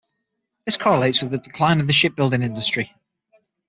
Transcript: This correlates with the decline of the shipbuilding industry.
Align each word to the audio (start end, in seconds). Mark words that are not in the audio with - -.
This 0.65 0.77
correlates 0.77 1.21
with 1.21 1.29
the 1.29 1.37
decline 1.37 1.79
of 1.79 1.85
the 1.85 1.93
shipbuilding 1.93 2.41
industry. 2.41 2.91